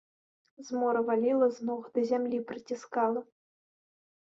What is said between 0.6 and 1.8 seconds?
Змора валіла з